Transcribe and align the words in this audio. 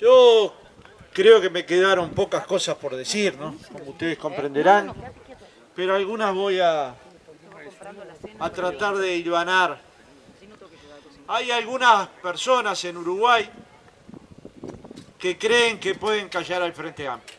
Yo 0.00 0.54
creo 1.12 1.42
que 1.42 1.50
me 1.50 1.66
quedaron 1.66 2.10
pocas 2.10 2.46
cosas 2.46 2.76
por 2.76 2.96
decir, 2.96 3.36
¿no? 3.36 3.54
Como 3.70 3.90
ustedes 3.90 4.16
comprenderán, 4.16 4.94
pero 5.76 5.94
algunas 5.94 6.34
voy 6.34 6.58
a, 6.58 6.94
a 8.38 8.50
tratar 8.50 8.96
de 8.96 9.16
hilvanar. 9.16 9.78
Hay 11.28 11.50
algunas 11.50 12.08
personas 12.08 12.82
en 12.86 12.96
Uruguay 12.96 13.46
que 15.18 15.36
creen 15.36 15.78
que 15.78 15.94
pueden 15.94 16.30
callar 16.30 16.62
al 16.62 16.72
Frente 16.72 17.06
Amplio. 17.06 17.38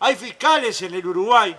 Hay 0.00 0.16
fiscales 0.16 0.80
en 0.80 0.94
el 0.94 1.06
Uruguay 1.06 1.54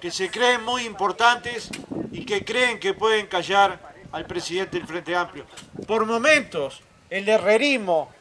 que 0.00 0.12
se 0.12 0.30
creen 0.30 0.62
muy 0.62 0.84
importantes 0.84 1.70
y 2.12 2.24
que 2.24 2.44
creen 2.44 2.78
que 2.78 2.94
pueden 2.94 3.26
callar 3.26 3.94
al 4.12 4.26
presidente 4.26 4.78
del 4.78 4.86
Frente 4.86 5.16
Amplio. 5.16 5.44
Por 5.88 6.06
momentos, 6.06 6.80
el 7.10 7.28
herrerismo 7.28 8.19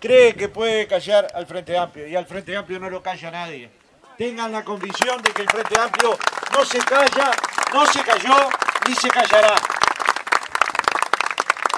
cree 0.00 0.34
que 0.34 0.48
puede 0.48 0.86
callar 0.86 1.28
al 1.34 1.46
Frente 1.46 1.76
Amplio 1.76 2.06
y 2.06 2.16
al 2.16 2.26
Frente 2.26 2.56
Amplio 2.56 2.78
no 2.78 2.90
lo 2.90 3.02
calla 3.02 3.30
nadie. 3.30 3.70
Tengan 4.16 4.50
la 4.52 4.64
convicción 4.64 5.22
de 5.22 5.32
que 5.32 5.42
el 5.42 5.48
Frente 5.48 5.78
Amplio 5.78 6.18
no 6.52 6.64
se 6.64 6.78
calla, 6.78 7.30
no 7.72 7.86
se 7.86 8.02
cayó 8.02 8.48
ni 8.86 8.94
se 8.94 9.08
callará. 9.08 9.54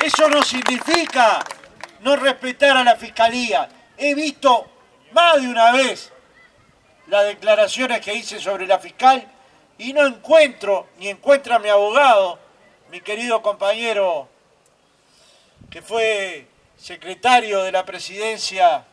Eso 0.02 0.28
no 0.28 0.42
significa 0.42 1.44
no 2.00 2.16
respetar 2.16 2.76
a 2.76 2.84
la 2.84 2.96
Fiscalía. 2.96 3.68
He 3.96 4.14
visto 4.14 4.70
más 5.12 5.42
de 5.42 5.48
una 5.48 5.72
vez 5.72 6.12
las 7.08 7.26
declaraciones 7.26 8.00
que 8.00 8.14
hice 8.14 8.38
sobre 8.38 8.66
la 8.66 8.78
fiscal 8.78 9.26
y 9.76 9.92
no 9.92 10.06
encuentro, 10.06 10.88
ni 10.98 11.08
encuentra 11.08 11.58
mi 11.58 11.68
abogado, 11.68 12.38
mi 12.90 13.00
querido 13.00 13.42
compañero 13.42 14.28
que 15.70 15.82
fue 15.82 16.46
secretario 16.80 17.62
de 17.62 17.72
la 17.72 17.84
presidencia 17.84 18.84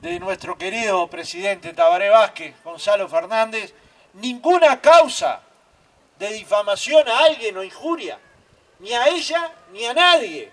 de 0.00 0.20
nuestro 0.20 0.56
querido 0.56 1.08
presidente 1.08 1.72
Tabaré 1.72 2.08
Vázquez, 2.08 2.54
Gonzalo 2.62 3.08
Fernández, 3.08 3.74
ninguna 4.14 4.80
causa 4.80 5.40
de 6.18 6.28
difamación 6.32 7.08
a 7.08 7.18
alguien 7.24 7.56
o 7.56 7.64
injuria, 7.64 8.18
ni 8.78 8.92
a 8.92 9.08
ella 9.08 9.50
ni 9.72 9.84
a 9.86 9.94
nadie. 9.94 10.52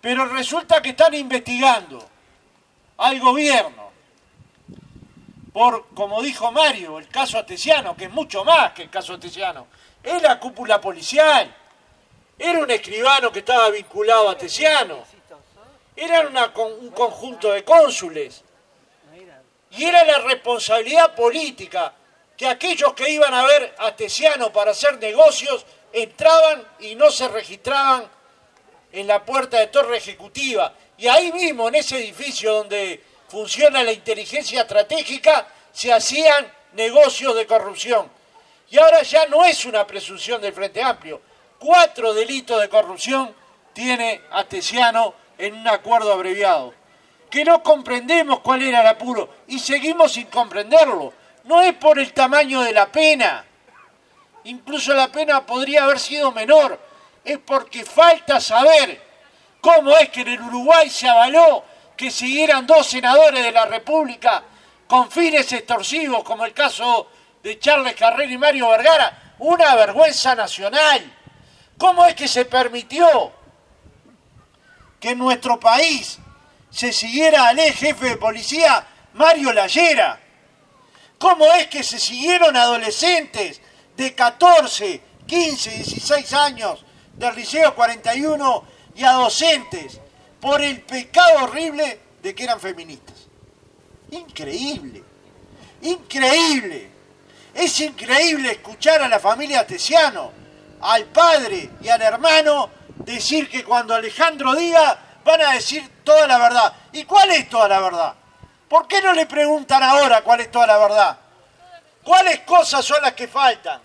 Pero 0.00 0.26
resulta 0.26 0.80
que 0.80 0.90
están 0.90 1.14
investigando 1.14 2.08
al 2.98 3.18
gobierno 3.18 3.90
por, 5.52 5.88
como 5.88 6.22
dijo 6.22 6.52
Mario, 6.52 6.98
el 6.98 7.08
caso 7.08 7.38
Atesiano, 7.38 7.96
que 7.96 8.04
es 8.04 8.10
mucho 8.10 8.44
más 8.44 8.72
que 8.72 8.82
el 8.82 8.90
caso 8.90 9.14
Atesiano, 9.14 9.66
es 10.02 10.22
la 10.22 10.38
cúpula 10.38 10.80
policial 10.80 11.52
era 12.38 12.58
un 12.58 12.70
escribano 12.70 13.30
que 13.30 13.40
estaba 13.40 13.70
vinculado 13.70 14.28
a 14.28 14.36
Tesiano. 14.36 15.04
Era 15.96 16.28
un 16.56 16.90
conjunto 16.90 17.52
de 17.52 17.64
cónsules. 17.64 18.42
Y 19.70 19.84
era 19.84 20.04
la 20.04 20.18
responsabilidad 20.18 21.14
política 21.14 21.92
que 22.36 22.46
aquellos 22.46 22.94
que 22.94 23.10
iban 23.10 23.32
a 23.32 23.44
ver 23.44 23.74
a 23.78 23.94
Tesiano 23.94 24.52
para 24.52 24.72
hacer 24.72 24.98
negocios 24.98 25.64
entraban 25.92 26.66
y 26.80 26.94
no 26.96 27.10
se 27.10 27.28
registraban 27.28 28.08
en 28.92 29.06
la 29.06 29.24
puerta 29.24 29.58
de 29.58 29.68
torre 29.68 29.98
ejecutiva. 29.98 30.72
Y 30.98 31.06
ahí 31.06 31.32
mismo, 31.32 31.68
en 31.68 31.76
ese 31.76 31.98
edificio 31.98 32.54
donde 32.54 33.02
funciona 33.28 33.82
la 33.82 33.92
inteligencia 33.92 34.62
estratégica, 34.62 35.46
se 35.72 35.92
hacían 35.92 36.52
negocios 36.72 37.34
de 37.34 37.46
corrupción. 37.46 38.10
Y 38.70 38.78
ahora 38.78 39.02
ya 39.02 39.26
no 39.26 39.44
es 39.44 39.64
una 39.64 39.86
presunción 39.86 40.40
del 40.40 40.52
Frente 40.52 40.82
Amplio, 40.82 41.20
cuatro 41.58 42.14
delitos 42.14 42.60
de 42.60 42.68
corrupción 42.68 43.34
tiene 43.72 44.22
Atesiano 44.30 45.14
en 45.38 45.54
un 45.54 45.68
acuerdo 45.68 46.12
abreviado. 46.12 46.74
Que 47.30 47.44
no 47.44 47.62
comprendemos 47.62 48.40
cuál 48.40 48.62
era 48.62 48.80
el 48.80 48.86
apuro 48.86 49.28
y 49.48 49.58
seguimos 49.58 50.12
sin 50.12 50.26
comprenderlo. 50.26 51.12
No 51.44 51.60
es 51.60 51.74
por 51.74 51.98
el 51.98 52.12
tamaño 52.12 52.62
de 52.62 52.72
la 52.72 52.86
pena, 52.86 53.44
incluso 54.44 54.94
la 54.94 55.08
pena 55.08 55.44
podría 55.44 55.84
haber 55.84 55.98
sido 55.98 56.32
menor, 56.32 56.78
es 57.24 57.38
porque 57.38 57.84
falta 57.84 58.40
saber 58.40 59.02
cómo 59.60 59.96
es 59.96 60.08
que 60.10 60.22
en 60.22 60.28
el 60.28 60.40
Uruguay 60.40 60.88
se 60.88 61.08
avaló 61.08 61.64
que 61.96 62.10
siguieran 62.10 62.66
dos 62.66 62.86
senadores 62.86 63.42
de 63.42 63.52
la 63.52 63.66
República 63.66 64.42
con 64.86 65.10
fines 65.10 65.50
extorsivos, 65.52 66.22
como 66.22 66.44
el 66.44 66.52
caso 66.52 67.08
de 67.42 67.58
Charles 67.58 67.94
Carrera 67.94 68.32
y 68.32 68.38
Mario 68.38 68.68
Vergara, 68.70 69.34
una 69.38 69.74
vergüenza 69.74 70.34
nacional. 70.34 71.02
¿Cómo 71.84 72.06
es 72.06 72.14
que 72.14 72.28
se 72.28 72.46
permitió 72.46 73.30
que 74.98 75.10
en 75.10 75.18
nuestro 75.18 75.60
país 75.60 76.18
se 76.70 76.94
siguiera 76.94 77.48
al 77.48 77.58
ex 77.58 77.76
jefe 77.76 78.08
de 78.08 78.16
policía 78.16 78.86
Mario 79.12 79.52
Lallera? 79.52 80.18
¿Cómo 81.18 81.44
es 81.52 81.66
que 81.66 81.82
se 81.82 82.00
siguieron 82.00 82.56
adolescentes 82.56 83.60
de 83.98 84.14
14, 84.14 85.02
15, 85.26 85.70
16 85.72 86.32
años 86.32 86.82
del 87.12 87.34
Liceo 87.34 87.74
41 87.74 88.64
y 88.96 89.04
a 89.04 89.18
por 90.40 90.62
el 90.62 90.80
pecado 90.80 91.44
horrible 91.44 92.00
de 92.22 92.34
que 92.34 92.44
eran 92.44 92.60
feministas? 92.60 93.26
Increíble, 94.10 95.02
increíble. 95.82 96.88
Es 97.52 97.78
increíble 97.80 98.52
escuchar 98.52 99.02
a 99.02 99.08
la 99.08 99.20
familia 99.20 99.66
Tesiano 99.66 100.43
al 100.84 101.06
padre 101.06 101.70
y 101.80 101.88
al 101.88 102.02
hermano 102.02 102.68
decir 102.96 103.48
que 103.48 103.64
cuando 103.64 103.94
Alejandro 103.94 104.54
diga 104.54 104.98
van 105.24 105.40
a 105.40 105.52
decir 105.52 106.04
toda 106.04 106.26
la 106.26 106.38
verdad. 106.38 106.72
¿Y 106.92 107.04
cuál 107.04 107.30
es 107.30 107.48
toda 107.48 107.68
la 107.68 107.80
verdad? 107.80 108.14
¿Por 108.68 108.86
qué 108.86 109.00
no 109.00 109.14
le 109.14 109.24
preguntan 109.24 109.82
ahora 109.82 110.20
cuál 110.22 110.40
es 110.40 110.50
toda 110.50 110.66
la 110.66 110.78
verdad? 110.78 111.18
¿Cuáles 112.02 112.40
cosas 112.40 112.84
son 112.84 113.00
las 113.00 113.14
que 113.14 113.28
faltan? 113.28 113.80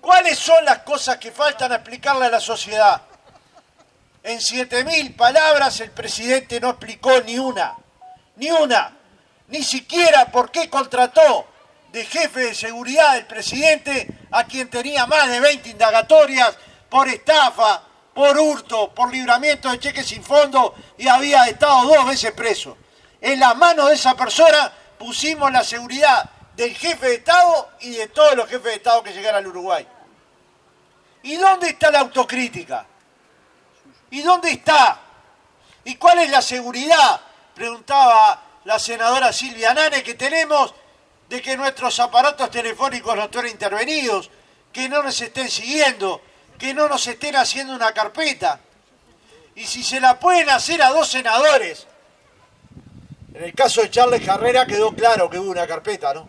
¿Cuáles 0.00 0.38
son 0.38 0.64
las 0.64 0.78
cosas 0.78 1.18
que 1.18 1.32
faltan 1.32 1.72
a 1.72 1.76
explicarle 1.76 2.26
a 2.26 2.30
la 2.30 2.40
sociedad? 2.40 3.02
En 4.22 4.40
siete 4.40 4.84
mil 4.84 5.14
palabras 5.16 5.80
el 5.80 5.90
presidente 5.90 6.60
no 6.60 6.70
explicó 6.70 7.20
ni 7.22 7.38
una, 7.38 7.74
ni 8.36 8.48
una, 8.50 8.96
ni 9.48 9.64
siquiera 9.64 10.26
por 10.26 10.52
qué 10.52 10.70
contrató 10.70 11.51
de 11.92 12.06
jefe 12.06 12.40
de 12.40 12.54
seguridad 12.54 13.14
del 13.14 13.26
presidente, 13.26 14.08
a 14.30 14.44
quien 14.44 14.70
tenía 14.70 15.06
más 15.06 15.28
de 15.28 15.40
20 15.40 15.68
indagatorias 15.68 16.56
por 16.88 17.06
estafa, 17.06 17.82
por 18.14 18.38
hurto, 18.38 18.94
por 18.94 19.12
libramiento 19.12 19.70
de 19.70 19.78
cheques 19.78 20.06
sin 20.06 20.24
fondo 20.24 20.74
y 20.96 21.06
había 21.06 21.44
estado 21.44 21.84
dos 21.84 22.06
veces 22.06 22.32
preso. 22.32 22.78
En 23.20 23.38
las 23.38 23.54
manos 23.56 23.88
de 23.88 23.94
esa 23.94 24.14
persona 24.16 24.72
pusimos 24.98 25.52
la 25.52 25.62
seguridad 25.62 26.28
del 26.56 26.74
jefe 26.74 27.08
de 27.08 27.14
Estado 27.16 27.70
y 27.80 27.90
de 27.90 28.08
todos 28.08 28.36
los 28.36 28.48
jefes 28.48 28.64
de 28.64 28.74
Estado 28.74 29.02
que 29.02 29.12
llegaran 29.12 29.42
al 29.42 29.46
Uruguay. 29.46 29.86
¿Y 31.22 31.36
dónde 31.36 31.68
está 31.68 31.90
la 31.90 32.00
autocrítica? 32.00 32.86
¿Y 34.10 34.22
dónde 34.22 34.50
está? 34.50 34.98
¿Y 35.84 35.96
cuál 35.96 36.18
es 36.18 36.30
la 36.30 36.42
seguridad? 36.42 37.20
Preguntaba 37.54 38.42
la 38.64 38.78
senadora 38.78 39.32
Silvia 39.32 39.74
Nane 39.74 40.02
que 40.02 40.14
tenemos 40.14 40.74
de 41.32 41.40
que 41.40 41.56
nuestros 41.56 41.98
aparatos 41.98 42.50
telefónicos 42.50 43.16
no 43.16 43.24
estén 43.24 43.46
intervenidos, 43.46 44.28
que 44.70 44.86
no 44.86 45.02
nos 45.02 45.18
estén 45.18 45.48
siguiendo, 45.48 46.20
que 46.58 46.74
no 46.74 46.86
nos 46.88 47.06
estén 47.06 47.34
haciendo 47.36 47.74
una 47.74 47.90
carpeta. 47.94 48.60
Y 49.54 49.64
si 49.64 49.82
se 49.82 49.98
la 49.98 50.20
pueden 50.20 50.50
hacer 50.50 50.82
a 50.82 50.90
dos 50.90 51.08
senadores, 51.08 51.86
en 53.32 53.44
el 53.44 53.54
caso 53.54 53.80
de 53.80 53.90
Charles 53.90 54.22
Carrera 54.22 54.66
quedó 54.66 54.94
claro 54.94 55.30
que 55.30 55.38
hubo 55.38 55.50
una 55.50 55.66
carpeta, 55.66 56.12
¿no? 56.12 56.28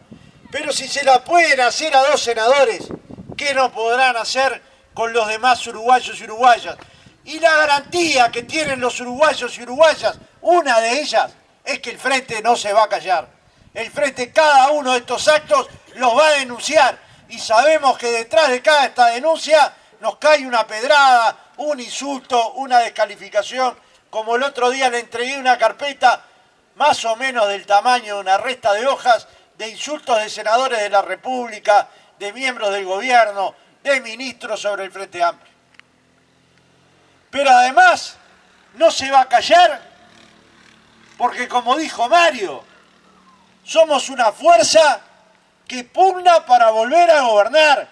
Pero 0.49 0.71
si 0.71 0.87
se 0.87 1.03
la 1.03 1.21
pueden 1.21 1.59
hacer 1.59 1.93
a 1.93 2.09
dos 2.09 2.21
senadores, 2.21 2.87
¿qué 3.35 3.53
no 3.53 3.73
podrán 3.73 4.15
hacer 4.15 4.61
con 4.93 5.11
los 5.11 5.27
demás 5.27 5.67
uruguayos 5.67 6.17
y 6.17 6.23
uruguayas? 6.23 6.77
Y 7.25 7.41
la 7.41 7.53
garantía 7.57 8.31
que 8.31 8.43
tienen 8.43 8.79
los 8.79 9.01
uruguayos 9.01 9.57
y 9.57 9.63
uruguayas, 9.63 10.15
una 10.39 10.79
de 10.79 11.01
ellas, 11.01 11.29
es 11.65 11.79
que 11.79 11.89
el 11.89 11.97
frente 11.97 12.41
no 12.41 12.55
se 12.55 12.71
va 12.71 12.83
a 12.83 12.87
callar 12.87 13.42
el 13.73 13.89
frente 13.91 14.31
cada 14.31 14.71
uno 14.71 14.91
de 14.91 14.99
estos 14.99 15.27
actos 15.27 15.67
los 15.95 16.17
va 16.17 16.27
a 16.27 16.39
denunciar 16.39 16.97
y 17.29 17.39
sabemos 17.39 17.97
que 17.97 18.11
detrás 18.11 18.49
de 18.49 18.61
cada 18.61 18.85
esta 18.85 19.07
denuncia 19.07 19.73
nos 19.99 20.17
cae 20.17 20.45
una 20.45 20.67
pedrada, 20.67 21.35
un 21.57 21.79
insulto, 21.79 22.53
una 22.53 22.79
descalificación, 22.79 23.75
como 24.09 24.35
el 24.35 24.43
otro 24.43 24.69
día 24.69 24.89
le 24.89 24.99
entregué 24.99 25.37
una 25.37 25.57
carpeta 25.57 26.23
más 26.75 27.03
o 27.05 27.15
menos 27.15 27.47
del 27.47 27.65
tamaño 27.65 28.15
de 28.15 28.21
una 28.21 28.37
resta 28.37 28.73
de 28.73 28.85
hojas 28.85 29.27
de 29.57 29.69
insultos 29.69 30.21
de 30.21 30.29
senadores 30.29 30.79
de 30.79 30.89
la 30.89 31.01
República, 31.01 31.87
de 32.19 32.33
miembros 32.33 32.71
del 32.71 32.85
gobierno, 32.85 33.55
de 33.81 34.01
ministros 34.01 34.61
sobre 34.61 34.83
el 34.83 34.91
Frente 34.91 35.23
Amplio. 35.23 35.53
Pero 37.29 37.49
además 37.49 38.17
no 38.75 38.91
se 38.91 39.09
va 39.09 39.21
a 39.21 39.29
callar 39.29 39.81
porque 41.17 41.47
como 41.47 41.77
dijo 41.77 42.09
Mario, 42.09 42.63
somos 43.63 44.09
una 44.09 44.31
fuerza 44.31 45.01
que 45.67 45.83
pugna 45.83 46.45
para 46.45 46.69
volver 46.71 47.09
a 47.09 47.21
gobernar. 47.21 47.89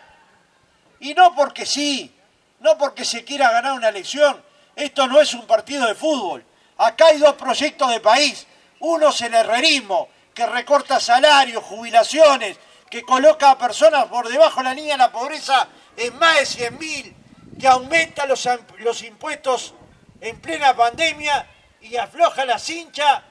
Y 1.00 1.13
no 1.13 1.33
porque 1.35 1.65
sí, 1.65 2.13
no 2.59 2.77
porque 2.77 3.06
se 3.06 3.23
quiera 3.23 3.51
ganar 3.51 3.73
una 3.73 3.89
elección, 3.89 4.44
Esto 4.73 5.06
no 5.06 5.19
es 5.19 5.33
un 5.33 5.45
partido 5.45 5.85
de 5.85 5.95
fútbol. 5.95 6.44
Acá 6.77 7.07
hay 7.07 7.18
dos 7.18 7.33
proyectos 7.33 7.89
de 7.91 8.00
país. 8.00 8.47
Uno 8.79 9.09
es 9.09 9.21
el 9.21 9.33
herrerismo, 9.33 10.07
que 10.33 10.45
recorta 10.45 11.00
salarios, 11.00 11.63
jubilaciones, 11.63 12.57
que 12.89 13.03
coloca 13.03 13.51
a 13.51 13.57
personas 13.57 14.06
por 14.06 14.29
debajo 14.29 14.62
de 14.62 14.63
la 14.63 14.74
línea 14.74 14.94
de 14.94 15.00
la 15.00 15.12
pobreza 15.12 15.67
en 15.97 16.17
más 16.17 16.39
de 16.39 16.45
100 16.45 16.77
mil, 16.77 17.15
que 17.59 17.67
aumenta 17.67 18.25
los, 18.25 18.47
los 18.79 19.03
impuestos 19.03 19.74
en 20.21 20.39
plena 20.39 20.75
pandemia 20.75 21.47
y 21.81 21.97
afloja 21.97 22.45
la 22.45 22.57
cincha 22.57 23.24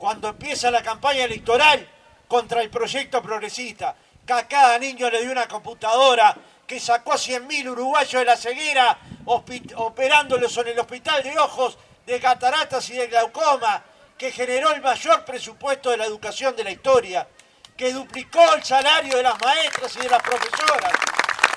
cuando 0.00 0.30
empieza 0.30 0.70
la 0.70 0.82
campaña 0.82 1.24
electoral 1.24 1.86
contra 2.26 2.62
el 2.62 2.70
proyecto 2.70 3.20
progresista, 3.20 3.94
que 4.26 4.32
a 4.32 4.48
cada 4.48 4.78
niño 4.78 5.10
le 5.10 5.20
dio 5.20 5.30
una 5.30 5.46
computadora, 5.46 6.34
que 6.66 6.80
sacó 6.80 7.12
a 7.12 7.16
100.000 7.16 7.68
uruguayos 7.68 8.20
de 8.20 8.24
la 8.24 8.36
ceguera 8.38 8.96
operándolos 9.26 10.56
en 10.56 10.68
el 10.68 10.78
hospital 10.78 11.22
de 11.22 11.38
ojos 11.38 11.76
de 12.06 12.18
cataratas 12.18 12.88
y 12.88 12.94
de 12.94 13.08
glaucoma, 13.08 13.84
que 14.16 14.32
generó 14.32 14.72
el 14.72 14.80
mayor 14.80 15.22
presupuesto 15.26 15.90
de 15.90 15.98
la 15.98 16.06
educación 16.06 16.56
de 16.56 16.64
la 16.64 16.70
historia, 16.70 17.28
que 17.76 17.92
duplicó 17.92 18.54
el 18.54 18.64
salario 18.64 19.18
de 19.18 19.22
las 19.22 19.38
maestras 19.38 19.94
y 19.96 19.98
de 19.98 20.08
las 20.08 20.22
profesoras, 20.22 20.92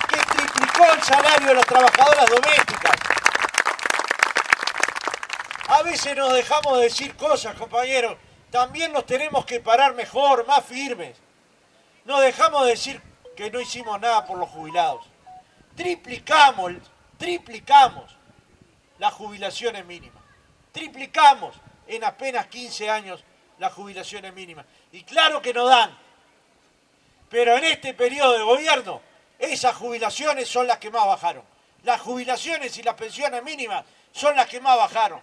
que 0.09 0.17
triplicó 0.17 0.91
el 0.91 1.01
salario 1.01 1.47
de 1.47 1.55
las 1.55 1.65
trabajadoras 1.65 2.29
domésticas, 2.29 2.95
a 5.69 5.81
veces 5.81 6.13
nos 6.17 6.33
dejamos 6.33 6.77
de 6.77 6.83
decir 6.83 7.15
cosas, 7.15 7.55
compañeros. 7.55 8.17
También 8.53 8.91
nos 8.91 9.07
tenemos 9.07 9.47
que 9.47 9.59
parar 9.61 9.95
mejor, 9.95 10.45
más 10.45 10.63
firmes. 10.63 11.17
Nos 12.05 12.21
dejamos 12.21 12.65
de 12.65 12.69
decir 12.69 13.01
que 13.35 13.49
no 13.49 13.59
hicimos 13.59 13.99
nada 13.99 14.27
por 14.27 14.37
los 14.37 14.47
jubilados. 14.47 15.03
Triplicamos, 15.75 16.73
triplicamos 17.17 18.15
las 18.99 19.11
jubilaciones 19.11 19.83
mínimas. 19.87 20.21
Triplicamos 20.71 21.55
en 21.87 22.03
apenas 22.03 22.45
15 22.45 22.91
años 22.91 23.23
las 23.57 23.73
jubilaciones 23.73 24.31
mínimas. 24.35 24.67
Y 24.91 25.01
claro 25.03 25.41
que 25.41 25.51
no 25.51 25.65
dan. 25.65 25.97
Pero 27.29 27.57
en 27.57 27.63
este 27.63 27.95
periodo 27.95 28.33
de 28.33 28.43
gobierno, 28.43 29.01
esas 29.39 29.75
jubilaciones 29.75 30.47
son 30.47 30.67
las 30.67 30.77
que 30.77 30.91
más 30.91 31.07
bajaron. 31.07 31.43
Las 31.81 32.01
jubilaciones 32.01 32.77
y 32.77 32.83
las 32.83 32.93
pensiones 32.93 33.43
mínimas 33.43 33.83
son 34.11 34.35
las 34.35 34.45
que 34.45 34.61
más 34.61 34.77
bajaron. 34.77 35.21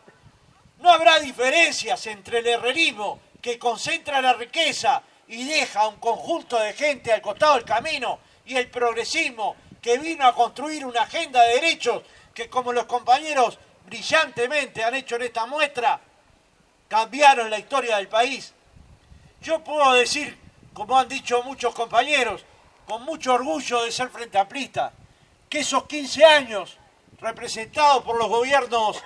No 0.81 0.91
habrá 0.91 1.19
diferencias 1.21 2.07
entre 2.07 2.39
el 2.39 2.47
herrerismo 2.47 3.21
que 3.43 3.59
concentra 3.59 4.23
la 4.23 4.33
riqueza 4.33 5.03
y 5.29 5.45
deja 5.45 5.81
a 5.81 5.89
un 5.89 5.97
conjunto 5.97 6.59
de 6.59 6.73
gente 6.73 7.13
al 7.13 7.21
costado 7.21 7.55
del 7.55 7.65
camino 7.65 8.19
y 8.47 8.57
el 8.57 8.71
progresismo 8.71 9.57
que 9.83 9.99
vino 9.99 10.27
a 10.27 10.35
construir 10.35 10.87
una 10.87 11.03
agenda 11.03 11.43
de 11.43 11.55
derechos 11.55 12.03
que 12.33 12.49
como 12.49 12.73
los 12.73 12.87
compañeros 12.87 13.59
brillantemente 13.85 14.83
han 14.83 14.95
hecho 14.95 15.17
en 15.17 15.23
esta 15.23 15.45
muestra, 15.45 16.01
cambiaron 16.89 17.51
la 17.51 17.59
historia 17.59 17.99
del 17.99 18.09
país. 18.09 18.55
Yo 19.43 19.63
puedo 19.63 19.93
decir, 19.93 20.39
como 20.73 20.99
han 20.99 21.09
dicho 21.09 21.43
muchos 21.43 21.75
compañeros, 21.75 22.45
con 22.87 23.05
mucho 23.05 23.35
orgullo 23.35 23.85
de 23.85 23.93
ser 23.93 24.09
frente 24.09 24.39
amplista, 24.39 24.93
que 25.49 25.61
esos 25.61 25.85
15 25.85 26.25
años 26.25 26.79
representados 27.21 28.03
por 28.03 28.17
los 28.17 28.29
gobiernos 28.29 29.03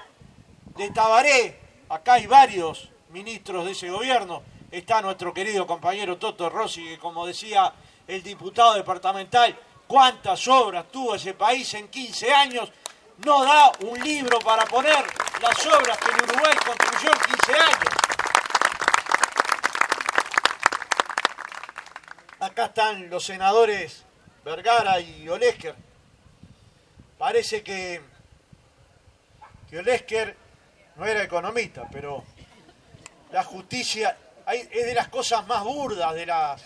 de 0.76 0.90
Tabaré, 0.90 1.63
acá 1.94 2.14
hay 2.14 2.26
varios 2.26 2.88
ministros 3.10 3.64
de 3.64 3.70
ese 3.70 3.88
gobierno, 3.88 4.42
está 4.70 5.00
nuestro 5.00 5.32
querido 5.32 5.64
compañero 5.64 6.18
Toto 6.18 6.50
Rossi, 6.50 6.82
que 6.82 6.98
como 6.98 7.24
decía 7.24 7.72
el 8.08 8.22
diputado 8.22 8.74
departamental, 8.74 9.56
cuántas 9.86 10.46
obras 10.48 10.86
tuvo 10.90 11.14
ese 11.14 11.34
país 11.34 11.72
en 11.74 11.88
15 11.88 12.34
años, 12.34 12.72
no 13.24 13.44
da 13.44 13.70
un 13.82 14.00
libro 14.00 14.40
para 14.40 14.64
poner 14.64 15.04
las 15.40 15.66
obras 15.66 15.96
que 15.98 16.10
el 16.10 16.22
Uruguay 16.24 16.54
construyó 16.66 17.12
en 17.12 17.20
15 17.20 17.52
años. 17.60 17.94
Acá 22.40 22.64
están 22.66 23.08
los 23.08 23.24
senadores 23.24 24.04
Vergara 24.44 24.98
y 24.98 25.28
Olesker. 25.28 25.76
Parece 27.16 27.62
que, 27.62 28.02
que 29.70 29.78
Olesker 29.78 30.43
no 30.96 31.06
era 31.06 31.22
economista, 31.22 31.88
pero 31.90 32.24
la 33.32 33.42
justicia 33.42 34.16
es 34.52 34.86
de 34.86 34.94
las 34.94 35.08
cosas 35.08 35.46
más 35.46 35.64
burdas, 35.64 36.14
de 36.14 36.26
las... 36.26 36.62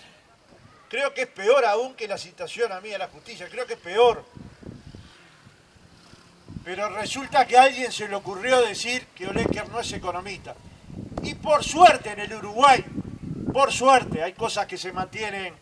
Creo 0.88 1.12
que 1.12 1.22
es 1.22 1.28
peor 1.28 1.64
aún 1.64 1.94
que 1.94 2.08
la 2.08 2.18
citación 2.18 2.72
a 2.72 2.80
mí 2.80 2.90
de 2.90 2.98
la 2.98 3.08
justicia, 3.08 3.48
creo 3.50 3.66
que 3.66 3.74
es 3.74 3.78
peor. 3.78 4.24
Pero 6.64 6.88
resulta 6.90 7.46
que 7.46 7.56
a 7.56 7.62
alguien 7.62 7.92
se 7.92 8.08
le 8.08 8.14
ocurrió 8.14 8.60
decir 8.62 9.06
que 9.14 9.26
Olecker 9.26 9.68
no 9.68 9.80
es 9.80 9.92
economista. 9.92 10.54
Y 11.22 11.34
por 11.34 11.64
suerte 11.64 12.10
en 12.10 12.20
el 12.20 12.34
Uruguay, 12.34 12.84
por 13.52 13.72
suerte, 13.72 14.22
hay 14.22 14.32
cosas 14.34 14.66
que 14.66 14.76
se 14.76 14.92
mantienen 14.92 15.54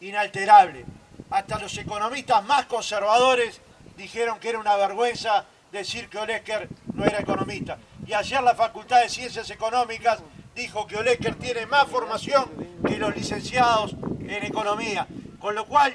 inalterables. 0.00 0.84
Hasta 1.30 1.58
los 1.58 1.76
economistas 1.78 2.44
más 2.44 2.66
conservadores 2.66 3.60
dijeron 3.96 4.38
que 4.38 4.50
era 4.50 4.58
una 4.58 4.76
vergüenza 4.76 5.44
decir 5.72 6.08
que 6.08 6.18
Olecker 6.18 6.68
no 6.94 7.04
era 7.04 7.20
economista 7.20 7.78
y 8.06 8.12
ayer 8.12 8.42
la 8.42 8.54
Facultad 8.54 9.00
de 9.00 9.08
Ciencias 9.08 9.50
Económicas 9.50 10.20
dijo 10.54 10.86
que 10.86 10.96
Olecker 10.96 11.34
tiene 11.36 11.66
más 11.66 11.88
formación 11.88 12.78
que 12.86 12.98
los 12.98 13.14
licenciados 13.14 13.94
en 14.20 14.44
economía, 14.44 15.06
con 15.40 15.54
lo 15.54 15.66
cual 15.66 15.94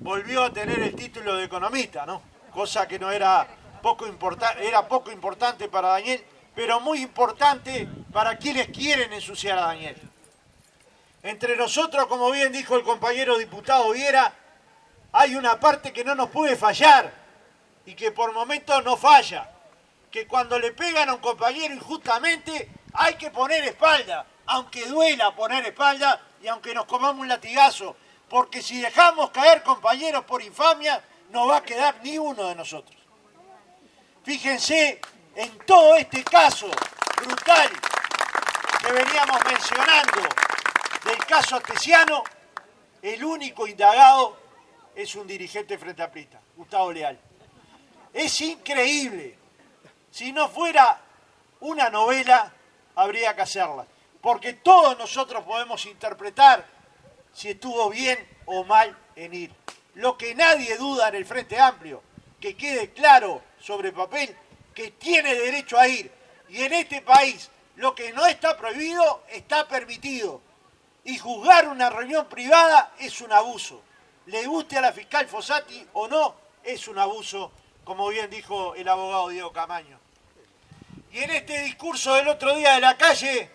volvió 0.00 0.44
a 0.44 0.52
tener 0.52 0.80
el 0.80 0.94
título 0.94 1.36
de 1.36 1.44
economista, 1.44 2.04
¿no? 2.04 2.22
Cosa 2.52 2.88
que 2.88 2.98
no 2.98 3.10
era 3.10 3.46
poco 3.82 4.06
importante, 4.06 4.66
era 4.66 4.86
poco 4.88 5.12
importante 5.12 5.68
para 5.68 5.88
Daniel, 5.88 6.24
pero 6.54 6.80
muy 6.80 7.00
importante 7.00 7.88
para 8.12 8.36
quienes 8.36 8.68
quieren 8.68 9.12
ensuciar 9.12 9.58
a 9.58 9.66
Daniel. 9.66 9.96
Entre 11.22 11.56
nosotros, 11.56 12.06
como 12.06 12.30
bien 12.30 12.52
dijo 12.52 12.76
el 12.76 12.82
compañero 12.82 13.38
diputado 13.38 13.90
Viera, 13.92 14.32
hay 15.12 15.36
una 15.36 15.58
parte 15.58 15.92
que 15.92 16.04
no 16.04 16.14
nos 16.14 16.30
puede 16.30 16.56
fallar 16.56 17.12
y 17.86 17.94
que 17.94 18.12
por 18.12 18.32
momentos 18.32 18.84
no 18.84 18.96
falla, 18.96 19.50
que 20.10 20.26
cuando 20.26 20.58
le 20.58 20.72
pegan 20.72 21.08
a 21.08 21.14
un 21.14 21.20
compañero 21.20 21.74
injustamente 21.74 22.70
hay 22.94 23.14
que 23.14 23.30
poner 23.30 23.64
espalda, 23.64 24.26
aunque 24.46 24.86
duela 24.86 25.34
poner 25.34 25.66
espalda 25.66 26.20
y 26.42 26.48
aunque 26.48 26.74
nos 26.74 26.86
comamos 26.86 27.20
un 27.20 27.28
latigazo, 27.28 27.96
porque 28.28 28.62
si 28.62 28.80
dejamos 28.80 29.30
caer 29.30 29.62
compañeros 29.62 30.24
por 30.24 30.42
infamia, 30.42 31.02
no 31.30 31.46
va 31.46 31.58
a 31.58 31.62
quedar 31.62 32.00
ni 32.02 32.18
uno 32.18 32.48
de 32.48 32.54
nosotros. 32.54 32.96
Fíjense 34.24 35.00
en 35.34 35.58
todo 35.60 35.96
este 35.96 36.24
caso 36.24 36.68
brutal 37.16 37.70
que 38.80 38.92
veníamos 38.92 39.44
mencionando 39.44 40.22
del 41.04 41.18
caso 41.26 41.56
Atesiano, 41.56 42.24
el 43.00 43.24
único 43.24 43.66
indagado 43.66 44.36
es 44.94 45.14
un 45.14 45.26
dirigente 45.26 45.78
frente 45.78 46.02
a 46.02 46.10
Plista, 46.10 46.40
Gustavo 46.56 46.92
Leal. 46.92 47.18
Es 48.12 48.40
increíble 48.40 49.37
si 50.18 50.32
no 50.32 50.48
fuera 50.48 51.00
una 51.60 51.90
novela, 51.90 52.52
habría 52.96 53.36
que 53.36 53.42
hacerla. 53.42 53.86
Porque 54.20 54.54
todos 54.54 54.98
nosotros 54.98 55.44
podemos 55.44 55.86
interpretar 55.86 56.66
si 57.32 57.50
estuvo 57.50 57.88
bien 57.88 58.18
o 58.46 58.64
mal 58.64 58.98
en 59.14 59.32
ir. 59.32 59.54
Lo 59.94 60.18
que 60.18 60.34
nadie 60.34 60.76
duda 60.76 61.06
en 61.06 61.14
el 61.14 61.24
Frente 61.24 61.60
Amplio, 61.60 62.02
que 62.40 62.56
quede 62.56 62.90
claro 62.90 63.42
sobre 63.60 63.92
papel, 63.92 64.36
que 64.74 64.90
tiene 64.90 65.36
derecho 65.36 65.78
a 65.78 65.86
ir. 65.86 66.10
Y 66.48 66.62
en 66.64 66.72
este 66.72 67.00
país, 67.00 67.48
lo 67.76 67.94
que 67.94 68.12
no 68.12 68.26
está 68.26 68.56
prohibido 68.56 69.22
está 69.30 69.68
permitido. 69.68 70.40
Y 71.04 71.16
juzgar 71.18 71.68
una 71.68 71.90
reunión 71.90 72.26
privada 72.26 72.92
es 72.98 73.20
un 73.20 73.30
abuso. 73.30 73.82
Le 74.26 74.44
guste 74.46 74.78
a 74.78 74.80
la 74.80 74.92
fiscal 74.92 75.28
Fossati 75.28 75.86
o 75.92 76.08
no, 76.08 76.34
es 76.64 76.88
un 76.88 76.98
abuso 76.98 77.52
como 77.88 78.08
bien 78.08 78.28
dijo 78.28 78.74
el 78.74 78.86
abogado 78.86 79.30
Diego 79.30 79.50
Camaño. 79.50 79.98
Y 81.12 81.18
en 81.18 81.30
este 81.30 81.62
discurso 81.62 82.14
del 82.14 82.28
otro 82.28 82.54
día 82.54 82.74
de 82.74 82.80
la 82.80 82.96
calle, 82.96 83.50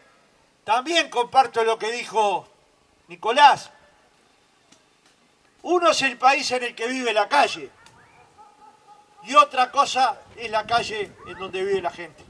también 0.63 1.10
comparto 1.10 1.63
lo 1.63 1.77
que 1.77 1.91
dijo 1.91 2.48
Nicolás. 3.07 3.69
Uno 5.62 5.91
es 5.91 6.01
el 6.01 6.17
país 6.17 6.51
en 6.51 6.63
el 6.63 6.75
que 6.75 6.88
vive 6.88 7.13
la 7.13 7.29
calle 7.29 7.69
y 9.25 9.36
otra 9.36 9.72
cosa 9.72 10.19
es 10.36 10.50
la 10.51 10.65
calle 10.65 11.12
en 11.25 11.38
donde 11.38 11.63
vive 11.63 11.81
la 11.81 11.91
gente. 11.91 12.24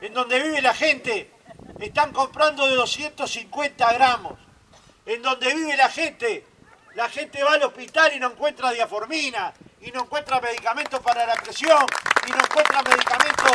En 0.00 0.14
donde 0.14 0.42
vive 0.42 0.62
la 0.62 0.72
gente 0.72 1.30
están 1.78 2.12
comprando 2.12 2.66
de 2.66 2.74
250 2.76 3.92
gramos. 3.92 4.38
En 5.04 5.20
donde 5.20 5.54
vive 5.54 5.76
la 5.76 5.88
gente, 5.88 6.46
la 6.94 7.08
gente 7.08 7.42
va 7.42 7.52
al 7.54 7.62
hospital 7.64 8.14
y 8.14 8.20
no 8.20 8.30
encuentra 8.30 8.70
diaformina, 8.70 9.52
y 9.82 9.90
no 9.90 10.02
encuentra 10.02 10.40
medicamentos 10.40 11.00
para 11.00 11.26
la 11.26 11.34
presión 11.34 11.86
y 12.26 12.30
no 12.30 12.38
encuentra 12.38 12.82
medicamentos 12.82 13.52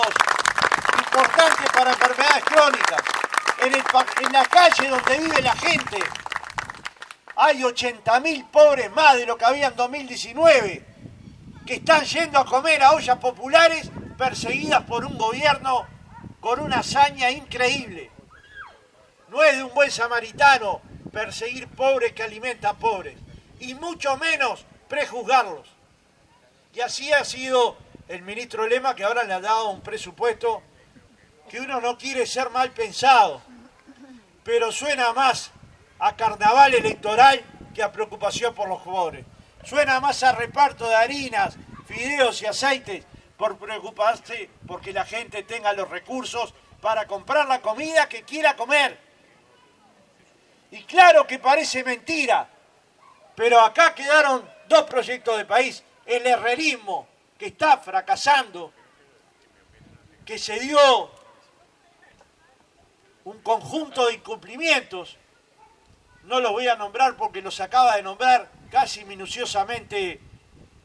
para 1.73 1.91
enfermedades 1.91 2.43
crónicas. 2.45 3.01
En, 3.61 4.31
la 4.31 4.45
calle 4.45 4.89
donde 4.89 5.17
vive 5.17 5.41
la 5.41 5.55
gente 5.55 5.97
hay 7.35 7.61
80.000 7.61 8.49
pobres 8.51 8.91
más 8.91 9.15
de 9.15 9.25
lo 9.25 9.37
que 9.37 9.45
había 9.45 9.67
en 9.67 9.75
2019 9.75 10.85
que 11.65 11.75
están 11.75 12.03
yendo 12.03 12.39
a 12.39 12.45
comer 12.45 12.83
a 12.83 12.91
ollas 12.91 13.17
populares 13.17 13.89
perseguidas 14.17 14.83
por 14.83 15.05
un 15.05 15.17
gobierno 15.17 15.87
con 16.39 16.59
una 16.59 16.79
hazaña 16.79 17.31
increíble. 17.31 18.11
No 19.29 19.43
es 19.43 19.57
de 19.57 19.63
un 19.63 19.73
buen 19.73 19.89
samaritano 19.89 20.81
perseguir 21.11 21.67
pobres 21.69 22.13
que 22.13 22.23
alimentan 22.23 22.77
pobres, 22.77 23.17
y 23.59 23.73
mucho 23.73 24.15
menos 24.17 24.65
prejuzgarlos. 24.87 25.67
Y 26.73 26.81
así 26.81 27.11
ha 27.13 27.23
sido 27.23 27.77
el 28.07 28.21
ministro 28.21 28.67
Lema, 28.67 28.95
que 28.95 29.03
ahora 29.03 29.23
le 29.23 29.33
ha 29.33 29.39
dado 29.39 29.69
un 29.69 29.81
presupuesto 29.81 30.61
que 31.49 31.59
uno 31.59 31.79
no 31.79 31.97
quiere 31.97 32.25
ser 32.25 32.49
mal 32.49 32.71
pensado, 32.71 33.41
pero 34.43 34.71
suena 34.71 35.13
más 35.13 35.51
a 35.99 36.15
carnaval 36.15 36.73
electoral 36.73 37.43
que 37.73 37.83
a 37.83 37.91
preocupación 37.91 38.53
por 38.53 38.67
los 38.67 38.81
pobres. 38.81 39.25
Suena 39.63 39.99
más 39.99 40.23
a 40.23 40.31
reparto 40.31 40.87
de 40.87 40.95
harinas, 40.95 41.57
fideos 41.87 42.41
y 42.41 42.45
aceites 42.45 43.05
por 43.37 43.57
preocuparse 43.57 44.49
porque 44.67 44.93
la 44.93 45.05
gente 45.05 45.43
tenga 45.43 45.73
los 45.73 45.89
recursos 45.89 46.53
para 46.81 47.07
comprar 47.07 47.47
la 47.47 47.61
comida 47.61 48.07
que 48.07 48.23
quiera 48.23 48.55
comer. 48.55 48.99
Y 50.71 50.83
claro 50.83 51.25
que 51.25 51.39
parece 51.39 51.83
mentira, 51.83 52.47
pero 53.35 53.61
acá 53.61 53.93
quedaron 53.93 54.47
dos 54.67 54.83
proyectos 54.83 55.37
de 55.37 55.45
país. 55.45 55.83
El 56.05 56.25
herrerismo, 56.25 57.07
que 57.37 57.47
está 57.47 57.77
fracasando, 57.77 58.71
que 60.25 60.37
se 60.37 60.59
dio 60.59 61.11
un 63.25 63.41
conjunto 63.41 64.07
de 64.07 64.13
incumplimientos, 64.13 65.17
no 66.23 66.39
los 66.39 66.51
voy 66.51 66.67
a 66.67 66.75
nombrar 66.75 67.17
porque 67.17 67.41
los 67.41 67.59
acaba 67.59 67.97
de 67.97 68.03
nombrar 68.03 68.49
casi 68.71 69.03
minuciosamente 69.05 70.21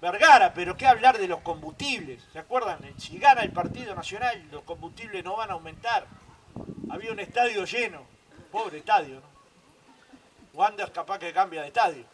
Vergara, 0.01 0.55
pero 0.55 0.79
qué 0.79 0.87
hablar 0.87 1.19
de 1.19 1.29
los 1.29 1.41
combustibles, 1.41 2.23
¿se 2.33 2.39
acuerdan? 2.39 2.79
Si 2.99 3.19
gana 3.19 3.43
el 3.43 3.53
Partido 3.53 3.95
Nacional, 3.95 4.43
los 4.51 4.63
combustibles 4.63 5.23
no 5.23 5.37
van 5.37 5.51
a 5.51 5.53
aumentar. 5.53 6.07
Había 6.91 7.13
un 7.13 7.21
estadio 7.21 7.67
lleno, 7.67 8.07
pobre 8.51 8.79
estadio, 8.79 9.17
¿no? 9.17 9.31
Wander 10.55 10.91
capaz 10.91 11.19
que 11.19 11.35
cambia 11.35 11.61
de 11.61 11.69
estadio. 11.69 12.05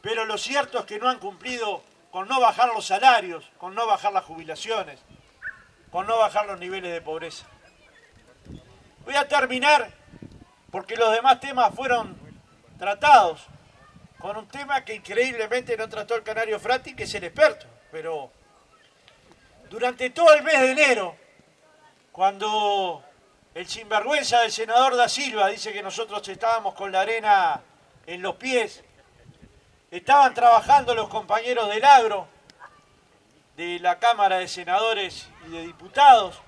Pero 0.00 0.24
lo 0.24 0.38
cierto 0.38 0.78
es 0.78 0.86
que 0.86 0.98
no 0.98 1.10
han 1.10 1.18
cumplido 1.18 1.82
con 2.10 2.26
no 2.26 2.40
bajar 2.40 2.68
los 2.68 2.86
salarios, 2.86 3.50
con 3.58 3.74
no 3.74 3.86
bajar 3.86 4.14
las 4.14 4.24
jubilaciones, 4.24 4.98
con 5.92 6.06
no 6.06 6.16
bajar 6.16 6.46
los 6.46 6.58
niveles 6.58 6.90
de 6.90 7.02
pobreza. 7.02 7.46
Voy 9.10 9.16
a 9.16 9.26
terminar, 9.26 9.90
porque 10.70 10.94
los 10.94 11.10
demás 11.10 11.40
temas 11.40 11.74
fueron 11.74 12.16
tratados, 12.78 13.44
con 14.20 14.36
un 14.36 14.46
tema 14.46 14.84
que 14.84 14.94
increíblemente 14.94 15.76
no 15.76 15.88
trató 15.88 16.14
el 16.14 16.22
canario 16.22 16.60
Frati, 16.60 16.94
que 16.94 17.02
es 17.02 17.14
el 17.16 17.24
experto. 17.24 17.66
Pero 17.90 18.30
durante 19.68 20.10
todo 20.10 20.32
el 20.32 20.44
mes 20.44 20.60
de 20.60 20.70
enero, 20.70 21.16
cuando 22.12 23.02
el 23.52 23.66
sinvergüenza 23.66 24.42
del 24.42 24.52
senador 24.52 24.94
da 24.94 25.08
Silva 25.08 25.48
dice 25.48 25.72
que 25.72 25.82
nosotros 25.82 26.28
estábamos 26.28 26.74
con 26.74 26.92
la 26.92 27.00
arena 27.00 27.62
en 28.06 28.22
los 28.22 28.36
pies, 28.36 28.84
estaban 29.90 30.34
trabajando 30.34 30.94
los 30.94 31.08
compañeros 31.08 31.68
del 31.68 31.84
agro, 31.84 32.28
de 33.56 33.80
la 33.80 33.98
Cámara 33.98 34.38
de 34.38 34.46
Senadores 34.46 35.28
y 35.48 35.50
de 35.50 35.62
Diputados, 35.62 36.40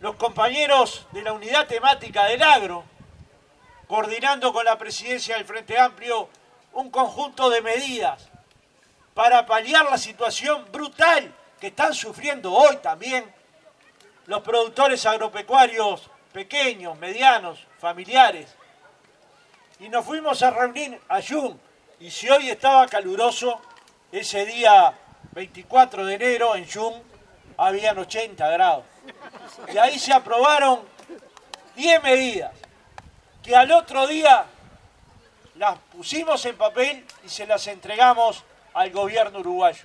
los 0.00 0.16
compañeros 0.16 1.06
de 1.12 1.22
la 1.22 1.32
unidad 1.32 1.66
temática 1.66 2.24
del 2.24 2.42
agro, 2.42 2.84
coordinando 3.86 4.52
con 4.52 4.64
la 4.64 4.78
presidencia 4.78 5.36
del 5.36 5.44
Frente 5.44 5.78
Amplio 5.78 6.28
un 6.72 6.90
conjunto 6.90 7.50
de 7.50 7.60
medidas 7.60 8.28
para 9.14 9.44
paliar 9.44 9.84
la 9.90 9.98
situación 9.98 10.64
brutal 10.72 11.34
que 11.60 11.68
están 11.68 11.92
sufriendo 11.92 12.52
hoy 12.52 12.76
también 12.78 13.24
los 14.26 14.40
productores 14.42 15.04
agropecuarios 15.04 16.08
pequeños, 16.32 16.96
medianos, 16.98 17.66
familiares. 17.78 18.54
Y 19.80 19.88
nos 19.88 20.04
fuimos 20.04 20.42
a 20.42 20.50
reunir 20.50 21.00
a 21.08 21.20
Jun. 21.20 21.60
Y 21.98 22.10
si 22.10 22.28
hoy 22.30 22.48
estaba 22.48 22.86
caluroso, 22.86 23.60
ese 24.12 24.46
día 24.46 24.94
24 25.32 26.06
de 26.06 26.14
enero 26.14 26.54
en 26.54 26.70
Jun 26.70 26.94
habían 27.56 27.98
80 27.98 28.48
grados. 28.50 28.84
Y 29.72 29.78
ahí 29.78 29.98
se 29.98 30.12
aprobaron 30.12 30.80
10 31.76 32.02
medidas 32.02 32.52
que 33.42 33.56
al 33.56 33.70
otro 33.72 34.06
día 34.06 34.44
las 35.54 35.78
pusimos 35.78 36.44
en 36.46 36.56
papel 36.56 37.04
y 37.24 37.28
se 37.28 37.46
las 37.46 37.66
entregamos 37.66 38.44
al 38.74 38.90
gobierno 38.90 39.40
uruguayo. 39.40 39.84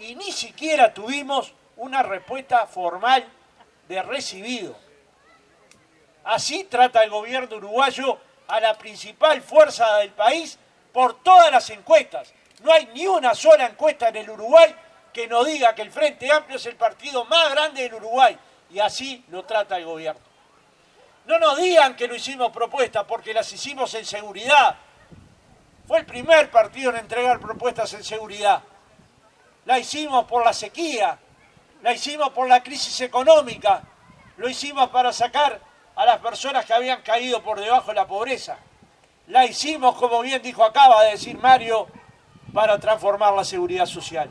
Y 0.00 0.14
ni 0.14 0.32
siquiera 0.32 0.92
tuvimos 0.92 1.52
una 1.76 2.02
respuesta 2.02 2.66
formal 2.66 3.24
de 3.88 4.02
recibido. 4.02 4.76
Así 6.24 6.64
trata 6.64 7.04
el 7.04 7.10
gobierno 7.10 7.56
uruguayo 7.56 8.18
a 8.48 8.60
la 8.60 8.74
principal 8.76 9.42
fuerza 9.42 9.98
del 9.98 10.10
país 10.10 10.58
por 10.92 11.22
todas 11.22 11.50
las 11.50 11.68
encuestas. 11.70 12.32
No 12.62 12.72
hay 12.72 12.86
ni 12.94 13.06
una 13.06 13.34
sola 13.34 13.66
encuesta 13.66 14.08
en 14.08 14.16
el 14.16 14.30
Uruguay 14.30 14.74
que 15.14 15.28
no 15.28 15.44
diga 15.44 15.74
que 15.74 15.82
el 15.82 15.92
Frente 15.92 16.30
Amplio 16.30 16.56
es 16.56 16.66
el 16.66 16.74
partido 16.74 17.24
más 17.24 17.50
grande 17.52 17.84
del 17.84 17.94
Uruguay. 17.94 18.36
Y 18.70 18.80
así 18.80 19.24
lo 19.28 19.44
trata 19.44 19.78
el 19.78 19.86
gobierno. 19.86 20.20
No 21.26 21.38
nos 21.38 21.56
digan 21.56 21.94
que 21.94 22.08
no 22.08 22.14
hicimos 22.16 22.50
propuestas 22.50 23.04
porque 23.04 23.32
las 23.32 23.50
hicimos 23.52 23.94
en 23.94 24.04
seguridad. 24.04 24.76
Fue 25.86 26.00
el 26.00 26.04
primer 26.04 26.50
partido 26.50 26.90
en 26.90 26.96
entregar 26.96 27.38
propuestas 27.38 27.94
en 27.94 28.02
seguridad. 28.02 28.60
La 29.64 29.78
hicimos 29.78 30.24
por 30.24 30.44
la 30.44 30.52
sequía, 30.52 31.16
la 31.82 31.92
hicimos 31.92 32.30
por 32.30 32.48
la 32.48 32.62
crisis 32.62 33.00
económica, 33.00 33.82
lo 34.36 34.48
hicimos 34.48 34.90
para 34.90 35.12
sacar 35.12 35.60
a 35.94 36.04
las 36.04 36.18
personas 36.18 36.66
que 36.66 36.74
habían 36.74 37.02
caído 37.02 37.42
por 37.42 37.60
debajo 37.60 37.88
de 37.88 37.94
la 37.94 38.06
pobreza. 38.06 38.58
La 39.28 39.46
hicimos, 39.46 39.94
como 39.94 40.20
bien 40.20 40.42
dijo, 40.42 40.64
acaba 40.64 41.04
de 41.04 41.12
decir 41.12 41.38
Mario, 41.38 41.86
para 42.52 42.78
transformar 42.78 43.32
la 43.32 43.44
seguridad 43.44 43.86
social. 43.86 44.28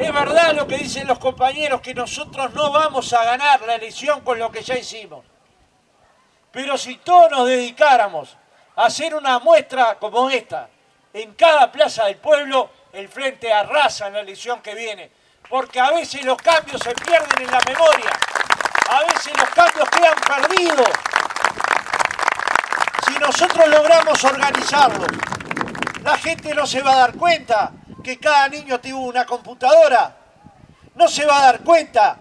Es 0.00 0.14
verdad 0.14 0.54
lo 0.54 0.66
que 0.66 0.78
dicen 0.78 1.06
los 1.06 1.18
compañeros, 1.18 1.82
que 1.82 1.92
nosotros 1.92 2.54
no 2.54 2.72
vamos 2.72 3.12
a 3.12 3.22
ganar 3.22 3.60
la 3.62 3.74
elección 3.74 4.22
con 4.22 4.38
lo 4.38 4.50
que 4.50 4.62
ya 4.62 4.78
hicimos. 4.78 5.26
Pero 6.50 6.78
si 6.78 6.96
todos 6.96 7.30
nos 7.30 7.46
dedicáramos 7.46 8.34
a 8.76 8.86
hacer 8.86 9.14
una 9.14 9.38
muestra 9.40 9.98
como 9.98 10.30
esta, 10.30 10.70
en 11.12 11.34
cada 11.34 11.70
plaza 11.70 12.06
del 12.06 12.16
pueblo, 12.16 12.70
el 12.94 13.08
Frente 13.08 13.52
arrasa 13.52 14.06
en 14.06 14.14
la 14.14 14.20
elección 14.20 14.62
que 14.62 14.74
viene. 14.74 15.10
Porque 15.50 15.78
a 15.78 15.90
veces 15.90 16.24
los 16.24 16.38
cambios 16.38 16.80
se 16.82 16.94
pierden 16.94 17.42
en 17.42 17.50
la 17.50 17.60
memoria. 17.66 18.10
A 18.88 19.00
veces 19.04 19.36
los 19.36 19.50
cambios 19.50 19.88
quedan 19.90 20.14
perdidos. 20.14 20.90
Si 23.06 23.18
nosotros 23.18 23.68
logramos 23.68 24.24
organizarlos, 24.24 25.08
la 26.02 26.16
gente 26.16 26.54
no 26.54 26.66
se 26.66 26.80
va 26.80 26.92
a 26.92 26.96
dar 26.96 27.14
cuenta 27.14 27.72
que 28.02 28.18
cada 28.18 28.48
niño 28.48 28.80
tuvo 28.80 29.06
una 29.06 29.24
computadora. 29.24 30.16
No 30.94 31.08
se 31.08 31.24
va 31.24 31.38
a 31.38 31.46
dar 31.46 31.60
cuenta. 31.62 32.18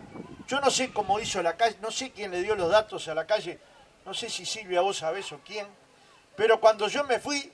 Yo 0.47 0.59
no 0.59 0.69
sé 0.69 0.91
cómo 0.91 1.19
hizo 1.19 1.41
la 1.43 1.55
calle, 1.55 1.77
no 1.81 1.91
sé 1.91 2.11
quién 2.11 2.31
le 2.31 2.41
dio 2.41 2.55
los 2.55 2.71
datos 2.71 3.07
a 3.07 3.13
la 3.13 3.27
calle, 3.27 3.59
no 4.03 4.15
sé 4.15 4.31
si 4.31 4.47
Silvia 4.47 4.81
vos 4.81 4.97
sabés 4.97 5.31
o 5.31 5.39
quién, 5.45 5.67
pero 6.35 6.59
cuando 6.59 6.87
yo 6.87 7.03
me 7.03 7.19
fui 7.19 7.51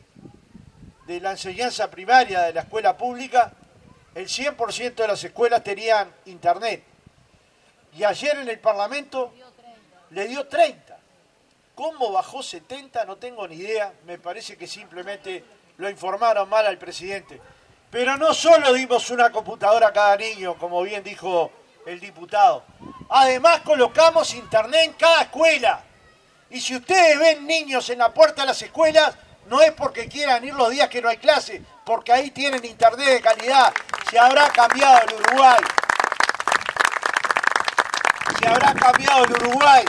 de 1.06 1.20
la 1.20 1.32
enseñanza 1.32 1.92
primaria 1.92 2.44
de 2.44 2.54
la 2.54 2.62
escuela 2.62 2.96
pública, 2.96 3.52
el 4.14 4.28
100% 4.28 4.96
de 4.96 5.08
las 5.08 5.22
escuelas 5.24 5.62
tenían 5.62 6.10
internet. 6.26 6.84
Y 7.98 8.04
ayer 8.06 8.38
en 8.38 8.48
el 8.48 8.60
Parlamento 8.60 9.34
le 10.12 10.28
dio 10.28 10.48
30. 10.48 10.98
¿Cómo 11.76 12.14
bajó 12.14 12.42
70? 12.42 13.04
No 13.04 13.18
tengo 13.18 13.46
ni 13.48 13.56
idea. 13.56 13.94
Me 14.06 14.18
parece 14.18 14.56
que 14.58 14.68
simplemente 14.68 15.44
lo 15.78 15.90
informaron 15.90 16.48
mal 16.48 16.66
al 16.66 16.78
presidente. 16.78 17.42
Pero 17.96 18.18
no 18.18 18.34
solo 18.34 18.74
dimos 18.74 19.10
una 19.10 19.30
computadora 19.30 19.88
a 19.88 19.94
cada 19.94 20.18
niño, 20.18 20.56
como 20.56 20.82
bien 20.82 21.02
dijo 21.02 21.50
el 21.86 21.98
diputado. 21.98 22.66
Además 23.08 23.62
colocamos 23.62 24.34
internet 24.34 24.82
en 24.84 24.94
cada 24.96 25.22
escuela. 25.22 25.82
Y 26.50 26.60
si 26.60 26.76
ustedes 26.76 27.18
ven 27.18 27.48
niños 27.48 27.90
en 27.90 28.00
la 28.00 28.14
puerta 28.14 28.42
de 28.42 28.48
las 28.48 28.62
escuelas, 28.62 29.16
no 29.48 29.62
es 29.62 29.72
porque 29.72 30.10
quieran 30.10 30.44
ir 30.44 30.54
los 30.56 30.72
días 30.72 30.90
que 30.90 31.02
no 31.02 31.08
hay 31.08 31.16
clase, 31.16 31.64
porque 31.86 32.12
ahí 32.12 32.32
tienen 32.32 32.66
internet 32.66 33.08
de 33.08 33.22
calidad. 33.22 33.74
Se 34.12 34.20
habrá 34.20 34.50
cambiado 34.50 35.00
el 35.08 35.14
Uruguay. 35.14 35.62
Se 38.38 38.46
habrá 38.46 38.74
cambiado 38.74 39.24
el 39.24 39.32
Uruguay. 39.32 39.86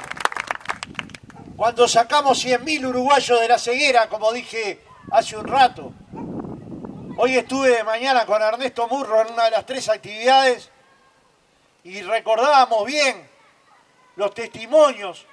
Cuando 1.56 1.88
sacamos 1.88 2.44
100.000 2.44 2.86
uruguayos 2.86 3.40
de 3.40 3.48
la 3.48 3.58
ceguera, 3.58 4.08
como 4.08 4.30
dije 4.30 4.84
hace 5.10 5.36
un 5.36 5.48
rato, 5.48 5.92
Hoy 7.18 7.35
estuve 7.35 7.70
de 7.70 7.82
mañana 7.82 8.26
con 8.26 8.42
Ernesto 8.42 8.87
Murro 8.88 9.23
en 9.23 9.32
una 9.32 9.46
de 9.46 9.52
las 9.52 9.64
tres 9.64 9.88
actividades 9.88 10.68
y 11.82 12.02
recordábamos 12.02 12.85
bien 12.85 13.26
los 14.16 14.35
testimonios 14.35 15.25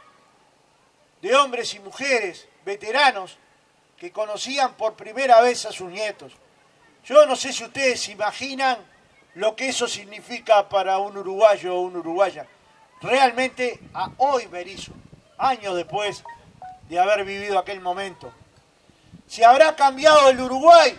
de 1.21 1.35
hombres 1.35 1.73
y 1.73 1.79
mujeres 1.79 2.47
veteranos 2.63 3.37
que 3.97 4.13
conocían 4.13 4.75
por 4.75 4.93
primera 4.93 5.41
vez 5.41 5.65
a 5.65 5.73
sus 5.73 5.91
nietos. 5.91 6.31
Yo 7.03 7.25
no 7.25 7.35
sé 7.35 7.51
si 7.51 7.65
ustedes 7.65 8.07
imaginan 8.07 8.77
lo 9.35 9.53
que 9.53 9.67
eso 9.67 9.85
significa 9.85 10.69
para 10.69 10.99
un 10.99 11.17
uruguayo 11.17 11.75
o 11.75 11.81
una 11.81 11.99
uruguaya. 11.99 12.47
Realmente, 13.01 13.77
a 13.93 14.09
hoy 14.19 14.47
me 14.47 14.63
años 15.37 15.75
después 15.75 16.23
de 16.87 16.97
haber 16.97 17.25
vivido 17.25 17.59
aquel 17.59 17.81
momento. 17.81 18.31
Se 19.27 19.43
habrá 19.43 19.75
cambiado 19.75 20.29
el 20.29 20.39
Uruguay 20.39 20.97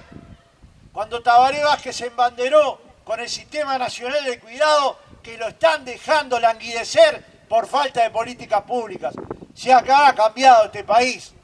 cuando 0.95 1.21
Tabaré 1.21 1.63
Vázquez 1.65 1.97
se 1.97 2.07
embanderó 2.07 2.81
con 3.03 3.19
el 3.19 3.29
Sistema 3.29 3.77
Nacional 3.77 4.25
de 4.25 4.39
Cuidado 4.39 4.97
que 5.25 5.37
lo 5.37 5.49
están 5.49 5.85
dejando 5.85 6.39
languidecer 6.39 7.45
por 7.49 7.67
falta 7.67 8.05
de 8.05 8.11
políticas 8.11 8.63
públicas. 8.63 9.13
Se 9.55 9.73
habrá 9.73 10.15
cambiado 10.15 10.67
este 10.67 10.85
país 10.85 11.35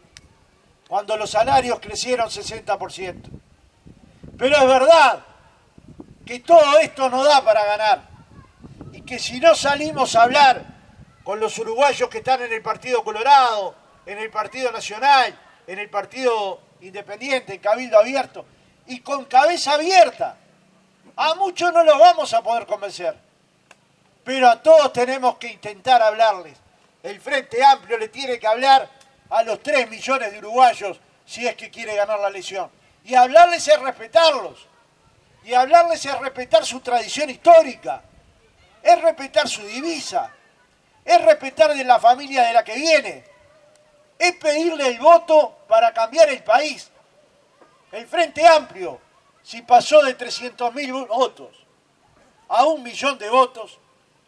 cuando 0.86 1.16
los 1.16 1.30
salarios 1.30 1.80
crecieron 1.80 2.28
60%. 2.28 3.22
Pero 4.38 4.56
es 4.56 4.66
verdad 4.66 5.24
que 6.24 6.38
todo 6.38 6.78
esto 6.78 7.10
no 7.10 7.24
da 7.24 7.44
para 7.44 7.64
ganar 7.64 8.08
y 8.92 9.02
que 9.02 9.18
si 9.18 9.40
no 9.40 9.56
salimos 9.56 10.14
a 10.14 10.22
hablar 10.22 10.64
con 11.24 11.40
los 11.40 11.58
uruguayos 11.58 12.08
que 12.08 12.18
están 12.18 12.40
en 12.42 12.52
el 12.52 12.62
Partido 12.62 13.02
Colorado, 13.02 13.74
en 14.06 14.18
el 14.18 14.30
Partido 14.30 14.70
Nacional, 14.70 15.36
en 15.66 15.80
el 15.80 15.90
Partido 15.90 16.60
Independiente, 16.82 17.54
en 17.54 17.60
Cabildo 17.60 17.98
Abierto, 17.98 18.46
y 18.90 19.00
con 19.02 19.24
cabeza 19.26 19.74
abierta, 19.74 20.36
a 21.14 21.34
muchos 21.36 21.72
no 21.72 21.84
los 21.84 21.96
vamos 21.96 22.34
a 22.34 22.42
poder 22.42 22.66
convencer, 22.66 23.16
pero 24.24 24.50
a 24.50 24.60
todos 24.60 24.92
tenemos 24.92 25.38
que 25.38 25.46
intentar 25.46 26.02
hablarles. 26.02 26.58
El 27.00 27.20
Frente 27.20 27.64
Amplio 27.64 27.96
le 27.96 28.08
tiene 28.08 28.40
que 28.40 28.48
hablar 28.48 28.88
a 29.30 29.44
los 29.44 29.62
3 29.62 29.88
millones 29.88 30.32
de 30.32 30.38
uruguayos 30.38 30.98
si 31.24 31.46
es 31.46 31.54
que 31.54 31.70
quiere 31.70 31.94
ganar 31.94 32.18
la 32.18 32.28
elección. 32.28 32.68
Y 33.04 33.14
hablarles 33.14 33.66
es 33.68 33.78
respetarlos. 33.78 34.66
Y 35.44 35.54
hablarles 35.54 36.04
es 36.04 36.18
respetar 36.18 36.66
su 36.66 36.80
tradición 36.80 37.30
histórica. 37.30 38.02
Es 38.82 39.00
respetar 39.00 39.48
su 39.48 39.62
divisa. 39.62 40.32
Es 41.04 41.24
respetar 41.24 41.74
de 41.74 41.84
la 41.84 42.00
familia 42.00 42.42
de 42.42 42.52
la 42.52 42.64
que 42.64 42.74
viene. 42.74 43.24
Es 44.18 44.32
pedirle 44.32 44.88
el 44.88 44.98
voto 44.98 45.58
para 45.68 45.94
cambiar 45.94 46.28
el 46.28 46.42
país. 46.42 46.90
El 47.92 48.06
Frente 48.06 48.46
Amplio, 48.46 49.00
si 49.42 49.62
pasó 49.62 50.02
de 50.02 50.16
300.000 50.16 51.08
votos 51.08 51.56
a 52.48 52.64
un 52.64 52.82
millón 52.82 53.18
de 53.18 53.28
votos, 53.28 53.78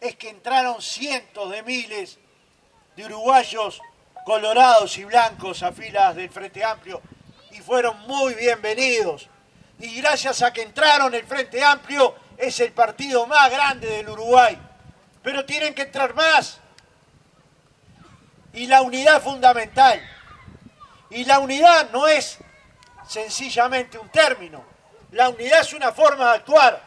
es 0.01 0.15
que 0.17 0.29
entraron 0.29 0.81
cientos 0.81 1.49
de 1.49 1.63
miles 1.63 2.19
de 2.95 3.05
uruguayos 3.05 3.81
colorados 4.25 4.97
y 4.97 5.05
blancos 5.05 5.63
a 5.63 5.71
filas 5.71 6.15
del 6.15 6.29
Frente 6.29 6.63
Amplio 6.63 7.01
y 7.51 7.59
fueron 7.59 7.99
muy 8.01 8.33
bienvenidos. 8.33 9.29
Y 9.79 9.95
gracias 9.95 10.41
a 10.41 10.51
que 10.51 10.61
entraron 10.61 11.13
el 11.13 11.25
Frente 11.25 11.63
Amplio 11.63 12.15
es 12.37 12.59
el 12.59 12.73
partido 12.73 13.25
más 13.27 13.49
grande 13.49 13.87
del 13.87 14.09
Uruguay. 14.09 14.57
Pero 15.21 15.45
tienen 15.45 15.73
que 15.73 15.83
entrar 15.83 16.13
más. 16.13 16.59
Y 18.53 18.67
la 18.67 18.81
unidad 18.81 19.21
fundamental. 19.21 20.01
Y 21.09 21.25
la 21.25 21.39
unidad 21.39 21.91
no 21.91 22.07
es 22.07 22.39
sencillamente 23.07 23.97
un 23.97 24.09
término. 24.09 24.63
La 25.11 25.29
unidad 25.29 25.61
es 25.61 25.73
una 25.73 25.91
forma 25.91 26.31
de 26.31 26.37
actuar. 26.37 26.81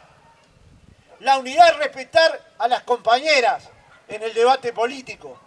La 1.19 1.37
unidad 1.37 1.69
es 1.69 1.77
respetar 1.77 2.53
a 2.59 2.67
las 2.67 2.83
compañeras 2.83 3.69
en 4.07 4.21
el 4.23 4.33
debate 4.33 4.73
político. 4.73 5.39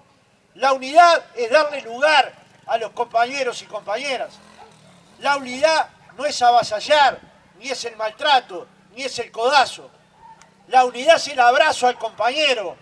La 0.55 0.73
unidad 0.73 1.25
es 1.37 1.51
darle 1.51 1.81
lugar 1.83 2.33
a 2.67 2.79
los 2.79 2.91
compañeros 2.91 3.63
y 3.63 3.67
compañeras. 3.67 4.35
La 5.21 5.37
unidad 5.37 5.89
no 6.17 6.25
es 6.25 6.41
avasallar, 6.43 7.21
ni 7.59 7.71
es 7.71 7.85
el 7.85 7.97
maltrato, 7.97 8.67
ni 8.95 9.03
es 9.03 9.19
el 9.19 9.31
codazo. 9.31 9.91
La 10.69 10.85
unidad 10.85 11.17
es 11.17 11.29
el 11.29 11.41
abrazo 11.41 11.87
al 11.87 11.99
compañero, 11.99 12.77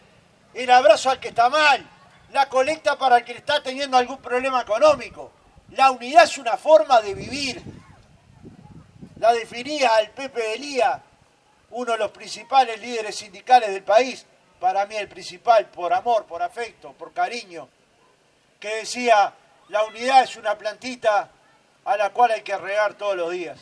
el 0.54 0.71
abrazo 0.71 1.11
al 1.11 1.21
que 1.21 1.28
está 1.28 1.49
mal, 1.49 1.85
la 2.33 2.49
colecta 2.49 2.99
para 2.99 3.18
el 3.18 3.25
que 3.25 3.33
está 3.33 3.63
teniendo 3.63 3.97
algún 3.97 4.19
problema 4.19 4.60
económico. 4.60 5.32
La 5.71 5.91
unidad 5.91 6.25
es 6.25 6.39
una 6.39 6.56
forma 6.56 7.00
de 7.00 7.15
vivir. 7.15 7.63
La 9.19 9.33
definía 9.33 9.99
el 9.99 10.11
Pepe 10.11 10.54
Elía, 10.54 11.02
uno 11.71 11.93
de 11.93 11.99
los 11.99 12.13
principales 12.13 12.81
líderes 12.81 13.17
sindicales 13.17 13.71
del 13.71 13.83
país, 13.83 14.25
para 14.61 14.87
mí 14.87 14.95
el 14.95 15.09
principal, 15.09 15.67
por 15.67 15.93
amor, 15.93 16.25
por 16.26 16.41
afecto, 16.41 16.93
por 16.93 17.13
cariño, 17.13 17.69
que 18.61 18.76
decía, 18.76 19.35
la 19.69 19.85
unidad 19.85 20.23
es 20.23 20.37
una 20.37 20.57
plantita 20.57 21.31
a 21.85 21.97
la 21.97 22.11
cual 22.11 22.31
hay 22.31 22.43
que 22.43 22.57
regar 22.57 22.95
todos 22.95 23.17
los 23.17 23.33
días. 23.33 23.59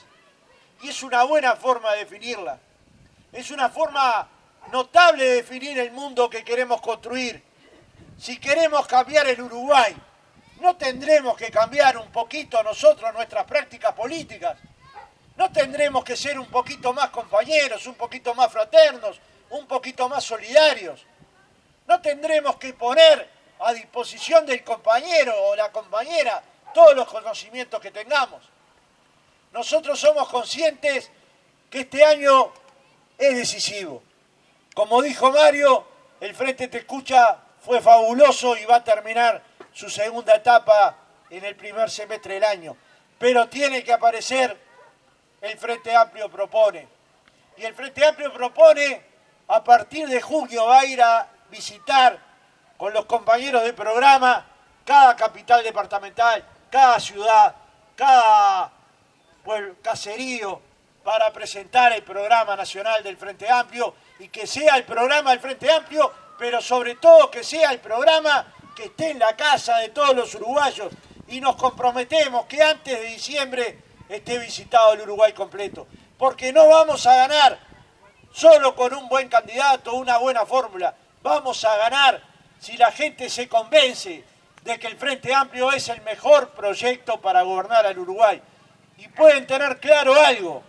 Y 0.83 0.91
es 0.91 1.03
una 1.03 1.23
buena 1.25 1.57
forma 1.57 1.93
de 1.93 2.01
definirla. 2.01 2.59
Es 3.33 3.51
una 3.51 3.71
forma 3.71 4.29
notable 4.71 5.25
de 5.25 5.35
definir 5.37 5.79
el 5.79 5.91
mundo 5.91 6.29
que 6.29 6.45
queremos 6.45 6.83
construir. 6.83 7.43
Si 8.19 8.39
queremos 8.39 8.87
cambiar 8.87 9.27
el 9.27 9.41
Uruguay, 9.41 9.97
no 10.61 10.77
tendremos 10.77 11.35
que 11.37 11.51
cambiar 11.51 11.97
un 11.97 12.11
poquito 12.13 12.63
nosotros 12.63 13.13
nuestras 13.15 13.45
prácticas 13.45 13.95
políticas. 13.95 14.59
No 15.37 15.53
tendremos 15.53 16.03
que 16.05 16.17
ser 16.17 16.39
un 16.39 16.47
poquito 16.47 16.93
más 16.93 17.11
compañeros, 17.11 17.87
un 17.87 17.95
poquito 17.95 18.35
más 18.35 18.51
fraternos, 18.51 19.21
un 19.51 19.67
poquito 19.67 20.09
más 20.09 20.25
solidarios. 20.25 21.05
No 21.87 22.01
tendremos 22.01 22.57
que 22.57 22.73
poner 22.73 23.29
a 23.61 23.73
disposición 23.73 24.47
del 24.47 24.65
compañero 24.65 25.35
o 25.45 25.57
la 25.57 25.71
compañera 25.71 26.43
todos 26.75 26.95
los 26.95 27.07
conocimientos 27.07 27.81
que 27.81 27.91
tengamos. 27.91 28.43
Nosotros 29.53 29.99
somos 29.99 30.29
conscientes 30.29 31.11
que 31.71 31.81
este 31.81 32.05
año 32.05 32.53
es 33.19 33.37
decisivo. 33.37 34.03
Como 34.75 35.01
dijo 35.03 35.31
Mario, 35.31 35.87
el 36.21 36.35
Frente 36.35 36.69
Te 36.69 36.79
Escucha 36.79 37.39
fue 37.61 37.81
fabuloso 37.81 38.57
y 38.57 38.65
va 38.65 38.77
a 38.77 38.85
terminar 38.85 39.43
su 39.73 39.89
segunda 39.91 40.35
etapa 40.35 40.97
en 41.31 41.45
el 41.45 41.57
primer 41.57 41.91
semestre 41.91 42.35
del 42.35 42.45
año. 42.45 42.77
Pero 43.19 43.49
tiene 43.49 43.83
que 43.83 43.93
aparecer 43.93 44.66
el 45.41 45.59
Frente 45.59 45.95
Amplio 45.95 46.31
propone. 46.31 46.89
Y 47.57 47.65
el 47.65 47.75
Frente 47.75 48.05
Amplio 48.05 48.33
propone 48.33 49.03
a 49.49 49.63
partir 49.63 50.09
de 50.09 50.21
junio 50.21 50.67
va 50.67 50.81
a 50.81 50.87
ir 50.87 51.01
a 51.01 51.29
visitar 51.51 52.19
con 52.77 52.93
los 52.93 53.07
compañeros 53.07 53.63
de 53.63 53.73
programa 53.73 54.45
cada 54.85 55.17
capital 55.17 55.63
departamental, 55.63 56.45
cada 56.71 57.01
ciudad, 57.01 57.55
cada 57.95 58.71
caserío 59.83 60.61
para 61.05 61.33
presentar 61.33 61.93
el 61.93 62.03
programa 62.03 62.57
nacional 62.57 63.03
del 63.03 63.17
Frente 63.17 63.49
Amplio 63.49 63.95
y 64.19 64.29
que 64.29 64.47
sea 64.47 64.77
el 64.77 64.85
programa 64.85 65.31
del 65.31 65.41
Frente 65.41 65.71
Amplio, 65.71 66.13
pero 66.39 66.61
sobre 66.61 66.97
todo 66.97 67.31
que 67.31 67.45
sea 67.45 67.71
el 67.71 67.79
programa 67.79 68.53
que 68.75 68.87
esté 68.87 69.11
en 69.11 69.21
la 69.21 69.37
casa 69.37 69.79
de 69.79 69.91
todos 69.91 70.15
los 70.15 70.35
uruguayos 70.35 70.93
y 71.29 71.41
nos 71.41 71.57
comprometemos 71.57 72.47
que 72.47 72.63
antes 72.63 72.99
de 72.99 73.07
diciembre 73.07 73.86
esté 74.09 74.39
visitado 74.39 74.93
el 74.93 75.03
Uruguay 75.03 75.33
completo, 75.33 75.87
porque 76.19 76.53
no 76.53 76.69
vamos 76.69 77.07
a 77.07 77.17
ganar 77.17 77.59
solo 78.33 78.75
con 78.75 78.93
un 78.95 79.09
buen 79.09 79.29
candidato, 79.29 79.95
una 79.95 80.19
buena 80.19 80.45
fórmula. 80.45 80.95
Vamos 81.23 81.65
a 81.65 81.77
ganar 81.77 82.23
si 82.59 82.77
la 82.77 82.93
gente 82.93 83.29
se 83.31 83.49
convence 83.49 84.25
de 84.63 84.79
que 84.79 84.87
el 84.89 84.97
Frente 84.97 85.33
Amplio 85.33 85.73
es 85.73 85.89
el 85.89 86.01
mejor 86.03 86.51
proyecto 86.51 87.21
para 87.21 87.43
gobernar 87.43 87.87
al 87.87 87.99
Uruguay. 87.99 88.43
Y 88.99 89.09
pueden 89.09 89.47
tener 89.47 89.79
claro 89.79 90.15
algo, 90.15 90.63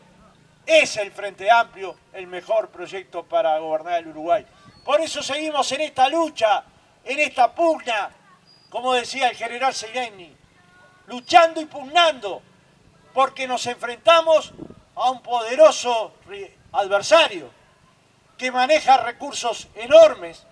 es 0.65 0.97
el 0.97 1.11
Frente 1.11 1.49
Amplio 1.49 1.95
el 2.13 2.27
mejor 2.27 2.69
proyecto 2.69 3.23
para 3.23 3.57
gobernar 3.59 3.99
el 3.99 4.07
Uruguay. 4.07 4.45
Por 4.83 5.01
eso 5.01 5.23
seguimos 5.23 5.71
en 5.71 5.81
esta 5.81 6.07
lucha, 6.09 6.63
en 7.03 7.19
esta 7.19 7.53
pugna, 7.53 8.09
como 8.69 8.93
decía 8.93 9.29
el 9.29 9.35
general 9.35 9.73
Serenni, 9.73 10.35
luchando 11.07 11.61
y 11.61 11.65
pugnando, 11.65 12.41
porque 13.17 13.47
nos 13.47 13.65
enfrentamos 13.65 14.53
a 14.93 15.09
un 15.09 15.23
poderoso 15.23 16.13
adversario 16.71 17.49
que 18.37 18.51
maneja 18.51 18.97
recursos 18.97 19.69
enormes, 19.73 20.45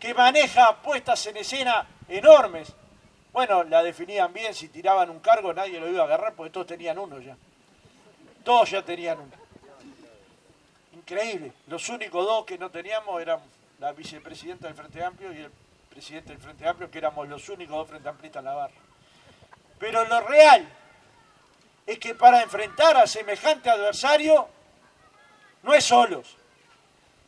que 0.00 0.12
maneja 0.12 0.82
puestas 0.82 1.24
en 1.28 1.36
escena 1.36 1.86
enormes. 2.08 2.72
Bueno, 3.32 3.62
la 3.62 3.84
definían 3.84 4.32
bien, 4.32 4.52
si 4.52 4.66
tiraban 4.66 5.10
un 5.10 5.20
cargo 5.20 5.54
nadie 5.54 5.78
lo 5.78 5.88
iba 5.88 6.02
a 6.02 6.06
agarrar 6.06 6.34
porque 6.34 6.50
todos 6.50 6.66
tenían 6.66 6.98
uno 6.98 7.20
ya. 7.20 7.36
Todos 8.42 8.70
ya 8.70 8.82
tenían 8.82 9.20
uno. 9.20 9.36
Increíble. 10.94 11.52
Los 11.68 11.88
únicos 11.88 12.26
dos 12.26 12.44
que 12.44 12.58
no 12.58 12.68
teníamos 12.68 13.22
eran 13.22 13.38
la 13.78 13.92
vicepresidenta 13.92 14.66
del 14.66 14.74
Frente 14.74 15.04
Amplio 15.04 15.32
y 15.32 15.42
el 15.42 15.52
presidente 15.88 16.30
del 16.30 16.42
Frente 16.42 16.66
Amplio, 16.66 16.90
que 16.90 16.98
éramos 16.98 17.28
los 17.28 17.48
únicos 17.48 17.76
dos 17.76 17.88
Frente 17.88 18.08
Amplistas 18.08 18.40
en 18.40 18.46
la 18.46 18.54
barra. 18.54 18.74
Pero 19.78 20.04
lo 20.04 20.20
real 20.22 20.66
es 21.86 21.98
que 21.98 22.14
para 22.14 22.42
enfrentar 22.42 22.96
a 22.96 23.06
semejante 23.06 23.68
adversario 23.68 24.48
no 25.62 25.74
es 25.74 25.84
solos, 25.84 26.36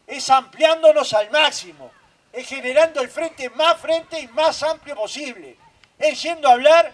es 0.06 0.28
ampliándonos 0.30 1.12
al 1.14 1.30
máximo, 1.30 1.90
es 2.32 2.48
generando 2.48 3.00
el 3.00 3.08
frente 3.08 3.48
más 3.50 3.78
frente 3.78 4.20
y 4.20 4.28
más 4.28 4.62
amplio 4.62 4.96
posible, 4.96 5.56
es 5.98 6.22
yendo 6.22 6.48
a 6.48 6.52
hablar 6.52 6.92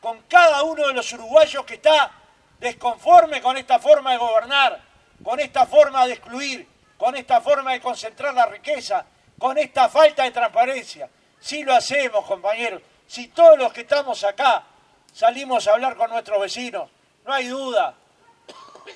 con 0.00 0.22
cada 0.22 0.62
uno 0.62 0.86
de 0.86 0.94
los 0.94 1.12
uruguayos 1.12 1.64
que 1.64 1.74
está 1.74 2.12
desconforme 2.58 3.40
con 3.40 3.56
esta 3.56 3.78
forma 3.78 4.12
de 4.12 4.18
gobernar, 4.18 4.80
con 5.22 5.40
esta 5.40 5.66
forma 5.66 6.06
de 6.06 6.14
excluir, 6.14 6.68
con 6.96 7.16
esta 7.16 7.40
forma 7.40 7.72
de 7.72 7.80
concentrar 7.80 8.34
la 8.34 8.46
riqueza, 8.46 9.04
con 9.38 9.56
esta 9.58 9.88
falta 9.88 10.24
de 10.24 10.30
transparencia. 10.30 11.08
Si 11.38 11.62
lo 11.62 11.74
hacemos, 11.74 12.24
compañeros, 12.26 12.82
si 13.06 13.28
todos 13.28 13.58
los 13.58 13.72
que 13.72 13.80
estamos 13.82 14.22
acá 14.24 14.64
salimos 15.12 15.66
a 15.66 15.72
hablar 15.72 15.96
con 15.96 16.10
nuestros 16.10 16.40
vecinos, 16.40 16.90
no 17.24 17.32
hay 17.32 17.48
duda 17.48 17.94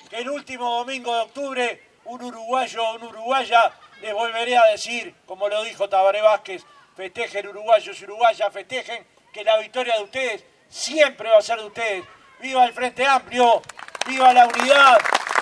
que 0.09 0.17
el 0.17 0.29
último 0.29 0.77
domingo 0.79 1.13
de 1.13 1.21
octubre 1.21 1.81
un 2.05 2.23
uruguayo 2.23 2.83
o 2.83 2.95
una 2.95 3.05
uruguaya 3.07 3.71
les 4.01 4.13
volveré 4.13 4.57
a 4.57 4.65
decir, 4.65 5.15
como 5.25 5.47
lo 5.49 5.63
dijo 5.63 5.89
Tabaré 5.89 6.21
Vázquez, 6.21 6.63
festejen 6.95 7.47
uruguayos 7.47 7.99
y 7.99 8.03
uruguayas, 8.03 8.53
festejen 8.53 9.05
que 9.33 9.43
la 9.43 9.57
victoria 9.57 9.97
de 9.97 10.03
ustedes 10.03 10.43
siempre 10.69 11.29
va 11.29 11.37
a 11.37 11.41
ser 11.41 11.59
de 11.59 11.65
ustedes. 11.65 12.05
Viva 12.39 12.65
el 12.65 12.73
Frente 12.73 13.05
Amplio, 13.05 13.61
viva 14.05 14.33
la 14.33 14.45
unidad, 14.45 14.97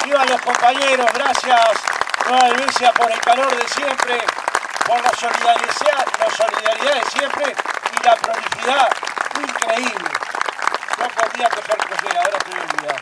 viva 0.06 0.26
los 0.26 0.42
compañeros, 0.42 1.08
gracias 1.14 1.72
Nueva 2.30 2.48
Helvecia 2.48 2.94
por 2.94 3.12
el 3.12 3.20
calor 3.20 3.56
de 3.56 3.68
siempre, 3.68 4.22
por 4.86 5.02
la 5.02 5.10
solidaridad, 5.10 6.08
la 6.20 6.30
solidaridad 6.30 6.94
de 6.94 7.10
siempre 7.10 7.56
y 7.92 8.06
la 8.06 8.16
prolicidad 8.16 8.90
increíble. 9.42 10.23
No 11.04 11.10
podía 11.10 11.50
quejar 11.50 11.76
que 11.76 12.18
ahora 12.18 12.38
estoy 12.38 12.54
olvidado. 12.54 13.02